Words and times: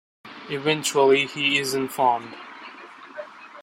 Eventually 0.49 1.27
he 1.27 1.59
is 1.59 1.75
informed. 1.75 2.33